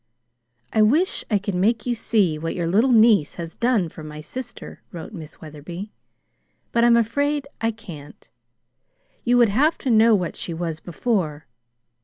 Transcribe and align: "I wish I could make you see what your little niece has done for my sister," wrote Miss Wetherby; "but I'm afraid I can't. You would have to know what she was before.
"I 0.73 0.81
wish 0.81 1.23
I 1.29 1.37
could 1.37 1.53
make 1.53 1.85
you 1.85 1.93
see 1.93 2.39
what 2.39 2.55
your 2.55 2.65
little 2.65 2.91
niece 2.91 3.35
has 3.35 3.53
done 3.53 3.87
for 3.87 4.03
my 4.03 4.19
sister," 4.19 4.81
wrote 4.91 5.13
Miss 5.13 5.39
Wetherby; 5.39 5.91
"but 6.71 6.83
I'm 6.83 6.97
afraid 6.97 7.47
I 7.61 7.69
can't. 7.69 8.27
You 9.23 9.37
would 9.37 9.49
have 9.49 9.77
to 9.77 9.91
know 9.91 10.15
what 10.15 10.35
she 10.35 10.55
was 10.55 10.79
before. 10.79 11.45